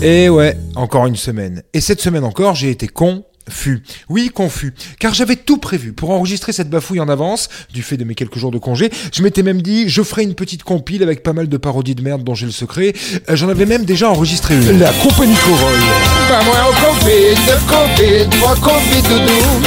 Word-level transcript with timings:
Et 0.00 0.28
ouais, 0.28 0.56
encore 0.76 1.06
une 1.06 1.16
semaine. 1.16 1.62
Et 1.74 1.80
cette 1.80 2.00
semaine 2.00 2.24
encore, 2.24 2.54
j'ai 2.54 2.70
été 2.70 2.86
con. 2.88 3.24
Fut. 3.50 3.82
Oui, 4.10 4.28
confus. 4.28 4.74
Car 5.00 5.14
j'avais 5.14 5.34
tout 5.34 5.56
prévu 5.56 5.94
pour 5.94 6.10
enregistrer 6.10 6.52
cette 6.52 6.68
bafouille 6.68 7.00
en 7.00 7.08
avance, 7.08 7.48
du 7.72 7.82
fait 7.82 7.96
de 7.96 8.04
mes 8.04 8.14
quelques 8.14 8.36
jours 8.36 8.50
de 8.50 8.58
congé. 8.58 8.90
Je 9.10 9.22
m'étais 9.22 9.42
même 9.42 9.62
dit, 9.62 9.88
je 9.88 10.02
ferai 10.02 10.22
une 10.22 10.34
petite 10.34 10.64
compile 10.64 11.02
avec 11.02 11.22
pas 11.22 11.32
mal 11.32 11.48
de 11.48 11.56
parodies 11.56 11.94
de 11.94 12.02
merde 12.02 12.22
dont 12.22 12.34
j'ai 12.34 12.44
le 12.44 12.52
secret. 12.52 12.92
Euh, 13.30 13.36
J'en 13.36 13.48
avais 13.48 13.64
même 13.64 13.86
déjà 13.86 14.10
enregistré 14.10 14.54
une. 14.54 14.78
La 14.78 14.92
compagnie 14.92 15.34
Corolle. 15.36 15.80
Pas 16.28 16.44
moi 16.44 16.56
en 16.68 16.92
Covid, 16.92 17.36
Covid, 17.66 18.38
moi 18.38 18.54
Covid 18.60 19.02
doudou. 19.02 19.62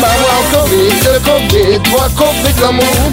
Pas 0.00 0.16
moi 0.20 0.30
en 0.38 0.62
Covid, 0.62 1.00
Covid, 1.24 1.90
moi 1.90 2.08
Covid 2.16 2.60
l'amour. 2.60 3.12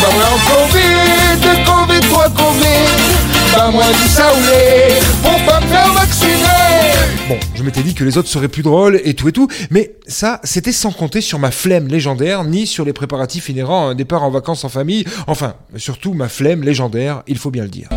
Pas 0.00 0.12
moi 0.14 0.24
en 0.32 0.38
Covid, 0.50 1.62
Covid, 1.66 2.08
moi 2.08 2.24
Covid. 2.30 3.12
Pas 3.54 3.70
moi 3.70 3.84
du 3.92 4.08
saoulé, 4.08 4.96
Bon, 7.32 7.40
je 7.54 7.62
m'étais 7.62 7.82
dit 7.82 7.94
que 7.94 8.04
les 8.04 8.18
autres 8.18 8.28
seraient 8.28 8.46
plus 8.46 8.62
drôles 8.62 9.00
et 9.04 9.14
tout 9.14 9.26
et 9.26 9.32
tout, 9.32 9.48
mais 9.70 9.94
ça, 10.06 10.38
c'était 10.44 10.70
sans 10.70 10.92
compter 10.92 11.22
sur 11.22 11.38
ma 11.38 11.50
flemme 11.50 11.88
légendaire, 11.88 12.44
ni 12.44 12.66
sur 12.66 12.84
les 12.84 12.92
préparatifs 12.92 13.48
inhérents 13.48 13.88
à 13.88 13.92
un 13.92 13.94
départ 13.94 14.22
en 14.22 14.30
vacances 14.30 14.64
en 14.64 14.68
famille. 14.68 15.06
Enfin, 15.26 15.54
surtout 15.76 16.12
ma 16.12 16.28
flemme 16.28 16.62
légendaire, 16.62 17.22
il 17.26 17.38
faut 17.38 17.50
bien 17.50 17.62
le 17.62 17.70
dire. 17.70 17.88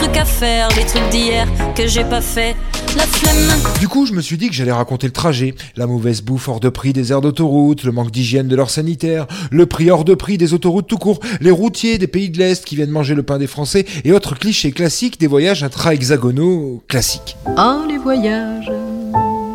Trucs 0.00 0.16
à 0.16 0.24
faire, 0.24 0.68
des 0.68 0.84
trucs 0.84 1.08
d'hier 1.10 1.48
que 1.74 1.88
j'ai 1.88 2.04
pas 2.04 2.20
fait. 2.20 2.54
La 2.96 3.02
flemme. 3.02 3.60
Du 3.80 3.88
coup, 3.88 4.06
je 4.06 4.12
me 4.12 4.20
suis 4.20 4.38
dit 4.38 4.48
que 4.48 4.54
j'allais 4.54 4.72
raconter 4.72 5.08
le 5.08 5.12
trajet, 5.12 5.56
la 5.76 5.88
mauvaise 5.88 6.22
bouffe 6.22 6.48
hors 6.48 6.60
de 6.60 6.68
prix 6.68 6.92
des 6.92 7.10
aires 7.10 7.20
d'autoroute, 7.20 7.82
le 7.82 7.90
manque 7.90 8.12
d'hygiène 8.12 8.46
de 8.46 8.54
leurs 8.54 8.70
sanitaires, 8.70 9.26
le 9.50 9.66
prix 9.66 9.90
hors 9.90 10.04
de 10.04 10.14
prix 10.14 10.38
des 10.38 10.54
autoroutes 10.54 10.86
tout 10.86 10.98
court, 10.98 11.18
les 11.40 11.50
routiers 11.50 11.98
des 11.98 12.06
pays 12.06 12.30
de 12.30 12.38
l'Est 12.38 12.64
qui 12.64 12.76
viennent 12.76 12.90
manger 12.90 13.16
le 13.16 13.24
pain 13.24 13.38
des 13.38 13.48
Français 13.48 13.86
et 14.04 14.12
autres 14.12 14.36
clichés 14.36 14.70
classiques 14.70 15.18
des 15.18 15.26
voyages 15.26 15.64
intra-hexagonaux 15.64 16.80
classiques. 16.86 17.36
Oh, 17.58 17.82
les 17.88 17.98
voyages. 17.98 18.70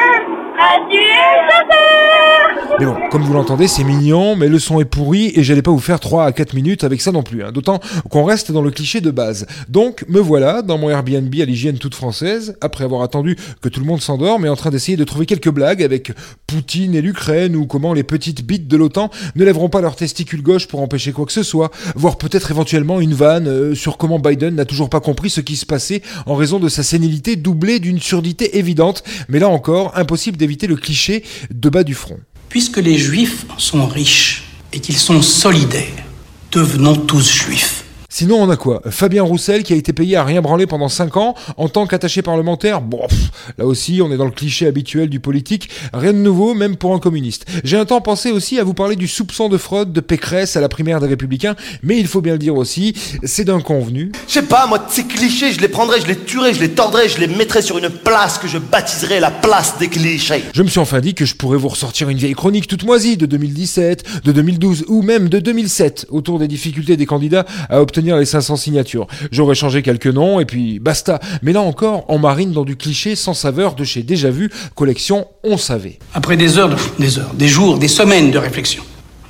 Mais 2.81 2.87
bon, 2.87 2.97
comme 3.11 3.21
vous 3.21 3.33
l'entendez, 3.33 3.67
c'est 3.67 3.83
mignon, 3.83 4.35
mais 4.35 4.47
le 4.47 4.57
son 4.57 4.79
est 4.79 4.85
pourri 4.85 5.31
et 5.35 5.43
j'allais 5.43 5.61
pas 5.61 5.69
vous 5.69 5.77
faire 5.77 5.99
3 5.99 6.25
à 6.25 6.31
4 6.31 6.55
minutes 6.55 6.83
avec 6.83 6.99
ça 6.99 7.11
non 7.11 7.21
plus. 7.21 7.43
hein. 7.43 7.51
D'autant 7.51 7.79
qu'on 8.09 8.23
reste 8.23 8.51
dans 8.51 8.63
le 8.63 8.71
cliché 8.71 9.01
de 9.01 9.11
base. 9.11 9.45
Donc, 9.69 10.03
me 10.09 10.19
voilà 10.19 10.63
dans 10.63 10.79
mon 10.79 10.89
Airbnb 10.89 11.31
à 11.39 11.45
l'hygiène 11.45 11.77
toute 11.77 11.93
française, 11.93 12.57
après 12.59 12.83
avoir 12.83 13.03
attendu 13.03 13.37
que 13.61 13.69
tout 13.69 13.81
le 13.81 13.85
monde 13.85 14.01
s'endort, 14.01 14.39
mais 14.39 14.49
en 14.49 14.55
train 14.55 14.71
d'essayer 14.71 14.97
de 14.97 15.03
trouver 15.03 15.27
quelques 15.27 15.51
blagues 15.51 15.83
avec 15.83 16.11
Poutine 16.47 16.95
et 16.95 17.01
l'Ukraine 17.01 17.55
ou 17.55 17.67
comment 17.67 17.93
les 17.93 18.01
petites 18.01 18.43
bites 18.43 18.67
de 18.67 18.77
l'OTAN 18.77 19.11
ne 19.35 19.45
lèveront 19.45 19.69
pas 19.69 19.81
leur 19.81 19.95
testicule 19.95 20.41
gauche 20.41 20.67
pour 20.67 20.81
empêcher 20.81 21.11
quoi 21.11 21.27
que 21.27 21.33
ce 21.33 21.43
soit, 21.43 21.69
voire 21.95 22.17
peut-être 22.17 22.49
éventuellement 22.49 22.99
une 22.99 23.13
vanne 23.13 23.47
euh, 23.47 23.75
sur 23.75 23.97
comment 23.97 24.17
Biden 24.17 24.55
n'a 24.55 24.65
toujours 24.65 24.89
pas 24.89 25.01
compris 25.01 25.29
ce 25.29 25.41
qui 25.41 25.55
se 25.55 25.67
passait 25.67 26.01
en 26.25 26.33
raison 26.33 26.57
de 26.57 26.67
sa 26.67 26.81
sénilité 26.81 27.35
doublée 27.35 27.79
d'une 27.79 27.99
surdité 27.99 28.57
évidente. 28.57 29.03
Mais 29.29 29.37
là 29.37 29.49
encore, 29.49 29.95
impossible 29.99 30.35
d'éviter 30.35 30.65
le 30.65 30.77
cliché 30.77 31.23
de 31.51 31.69
bas 31.69 31.83
du 31.83 31.93
front. 31.93 32.17
Puisque 32.51 32.77
les 32.77 32.97
juifs 32.97 33.45
sont 33.57 33.87
riches 33.87 34.43
et 34.73 34.81
qu'ils 34.81 34.97
sont 34.97 35.21
solidaires, 35.21 36.03
devenons 36.51 36.97
tous 36.97 37.31
juifs. 37.31 37.80
Sinon, 38.13 38.43
on 38.43 38.49
a 38.49 38.57
quoi? 38.57 38.81
Fabien 38.89 39.23
Roussel 39.23 39.63
qui 39.63 39.71
a 39.71 39.77
été 39.77 39.93
payé 39.93 40.17
à 40.17 40.25
rien 40.25 40.41
branler 40.41 40.67
pendant 40.67 40.89
5 40.89 41.15
ans 41.15 41.33
en 41.55 41.69
tant 41.69 41.87
qu'attaché 41.87 42.21
parlementaire. 42.21 42.81
Bon, 42.81 43.07
pff, 43.07 43.31
là 43.57 43.65
aussi, 43.65 44.01
on 44.03 44.11
est 44.11 44.17
dans 44.17 44.25
le 44.25 44.31
cliché 44.31 44.67
habituel 44.67 45.07
du 45.07 45.21
politique. 45.21 45.69
Rien 45.93 46.11
de 46.11 46.17
nouveau, 46.17 46.53
même 46.53 46.75
pour 46.75 46.93
un 46.93 46.99
communiste. 46.99 47.45
J'ai 47.63 47.77
un 47.77 47.85
temps 47.85 48.01
pensé 48.01 48.31
aussi 48.31 48.59
à 48.59 48.65
vous 48.65 48.73
parler 48.73 48.97
du 48.97 49.07
soupçon 49.07 49.47
de 49.47 49.57
fraude 49.57 49.93
de 49.93 50.01
Pécresse 50.01 50.57
à 50.57 50.61
la 50.61 50.67
primaire 50.67 50.99
des 50.99 51.07
Républicains, 51.07 51.55
mais 51.83 51.97
il 51.99 52.05
faut 52.05 52.19
bien 52.19 52.33
le 52.33 52.39
dire 52.39 52.57
aussi, 52.57 52.93
c'est 53.23 53.45
d'un 53.45 53.61
convenu. 53.61 54.11
Je 54.27 54.33
sais 54.33 54.41
pas, 54.41 54.67
moi, 54.67 54.79
de 54.79 54.91
ces 54.91 55.05
clichés, 55.05 55.53
je 55.53 55.61
les 55.61 55.69
prendrais, 55.69 56.01
je 56.01 56.07
les 56.07 56.17
tuerais, 56.17 56.53
je 56.53 56.59
les 56.59 56.71
tordrais, 56.71 57.07
je 57.07 57.17
les 57.17 57.27
mettrais 57.27 57.61
sur 57.61 57.77
une 57.77 57.89
place 57.89 58.37
que 58.37 58.49
je 58.49 58.57
baptiserais 58.57 59.21
la 59.21 59.31
place 59.31 59.77
des 59.77 59.87
clichés. 59.87 60.43
Je 60.53 60.63
me 60.63 60.67
suis 60.67 60.81
enfin 60.81 60.99
dit 60.99 61.13
que 61.13 61.23
je 61.23 61.35
pourrais 61.35 61.57
vous 61.57 61.69
ressortir 61.69 62.09
une 62.09 62.17
vieille 62.17 62.33
chronique 62.33 62.67
toute 62.67 62.83
moisie 62.83 63.15
de 63.15 63.25
2017, 63.25 64.25
de 64.25 64.31
2012 64.33 64.83
ou 64.89 65.01
même 65.01 65.29
de 65.29 65.39
2007 65.39 66.07
autour 66.09 66.39
des 66.39 66.49
difficultés 66.49 66.97
des 66.97 67.05
candidats 67.05 67.45
à 67.69 67.79
obtenir 67.81 68.00
les 68.01 68.25
500 68.25 68.55
signatures. 68.55 69.07
J'aurais 69.31 69.55
changé 69.55 69.81
quelques 69.81 70.07
noms 70.07 70.39
et 70.39 70.45
puis 70.45 70.79
basta. 70.79 71.19
Mais 71.41 71.53
là 71.53 71.61
encore, 71.61 72.05
on 72.07 72.19
marine 72.19 72.51
dans 72.51 72.65
du 72.65 72.75
cliché 72.75 73.15
sans 73.15 73.33
saveur 73.33 73.75
de 73.75 73.83
chez 73.83 74.03
Déjà 74.03 74.29
Vu, 74.29 74.49
collection 74.75 75.27
On 75.43 75.57
savait. 75.57 75.99
Après 76.13 76.37
des 76.37 76.57
heures, 76.57 76.69
de, 76.69 76.75
des 76.99 77.19
heures, 77.19 77.33
des 77.33 77.47
jours, 77.47 77.77
des 77.77 77.87
semaines 77.87 78.31
de 78.31 78.37
réflexion, 78.37 78.83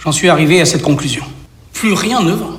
j'en 0.04 0.12
suis 0.12 0.30
arrivé 0.30 0.62
à 0.62 0.66
cette 0.66 0.81
conclusion. 0.81 1.24
Plus 1.74 1.94
rien 1.94 2.22
ne 2.22 2.34
va. 2.34 2.50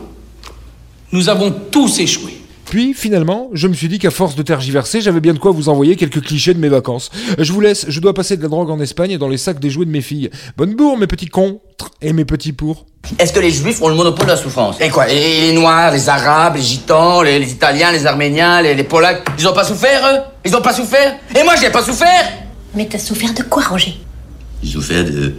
Nous 1.12 1.28
avons 1.28 1.50
tous 1.50 1.98
échoué. 2.00 2.41
Puis 2.72 2.94
finalement, 2.94 3.50
je 3.52 3.68
me 3.68 3.74
suis 3.74 3.88
dit 3.88 3.98
qu'à 3.98 4.10
force 4.10 4.34
de 4.34 4.40
tergiverser, 4.40 5.02
j'avais 5.02 5.20
bien 5.20 5.34
de 5.34 5.38
quoi 5.38 5.50
vous 5.50 5.68
envoyer 5.68 5.94
quelques 5.94 6.22
clichés 6.22 6.54
de 6.54 6.58
mes 6.58 6.70
vacances. 6.70 7.10
Je 7.36 7.52
vous 7.52 7.60
laisse, 7.60 7.84
je 7.86 8.00
dois 8.00 8.14
passer 8.14 8.38
de 8.38 8.42
la 8.42 8.48
drogue 8.48 8.70
en 8.70 8.80
Espagne 8.80 9.10
et 9.10 9.18
dans 9.18 9.28
les 9.28 9.36
sacs 9.36 9.60
des 9.60 9.68
jouets 9.68 9.84
de 9.84 9.90
mes 9.90 10.00
filles. 10.00 10.30
Bonne 10.56 10.74
bourre, 10.74 10.96
mes 10.96 11.06
petits 11.06 11.26
cons 11.26 11.60
et 12.00 12.14
mes 12.14 12.24
petits 12.24 12.54
pour. 12.54 12.86
Est-ce 13.18 13.34
que 13.34 13.40
les 13.40 13.50
juifs 13.50 13.82
ont 13.82 13.88
le 13.88 13.94
monopole 13.94 14.24
de 14.24 14.30
la 14.30 14.38
souffrance? 14.38 14.80
Et 14.80 14.88
quoi? 14.88 15.06
Et 15.10 15.48
Les 15.48 15.52
noirs, 15.52 15.92
les 15.92 16.08
arabes, 16.08 16.56
les 16.56 16.62
gitans, 16.62 17.20
les, 17.20 17.38
les 17.38 17.52
italiens, 17.52 17.92
les 17.92 18.06
arméniens, 18.06 18.62
les, 18.62 18.74
les 18.74 18.84
polacs, 18.84 19.22
ils 19.38 19.46
ont 19.46 19.52
pas 19.52 19.64
souffert 19.64 20.00
eux? 20.10 20.20
Ils 20.46 20.56
ont 20.56 20.62
pas 20.62 20.72
souffert? 20.72 21.16
Et 21.38 21.44
moi 21.44 21.52
j'ai 21.60 21.68
pas 21.68 21.82
souffert 21.82 22.24
Mais 22.74 22.88
t'as 22.90 22.96
souffert 22.96 23.34
de 23.34 23.42
quoi, 23.42 23.64
Roger? 23.64 23.98
Ils 24.62 24.78
ont 24.78 24.80
fait 24.80 25.04
de... 25.04 25.34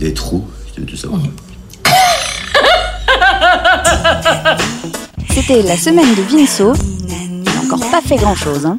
des 0.00 0.12
trous, 0.12 0.44
si 0.66 0.72
tu 0.72 0.80
veux 0.80 0.86
tout 0.86 0.96
savoir. 0.96 1.20
C'était 5.28 5.62
la 5.62 5.76
semaine 5.76 6.14
de. 6.14 6.72
Il 7.04 7.44
n'a 7.44 7.60
encore 7.62 7.90
pas 7.90 8.00
fait 8.00 8.16
grand 8.16 8.34
chose. 8.34 8.66
Hein. 8.66 8.78